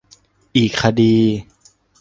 [0.55, 1.15] อีกคดี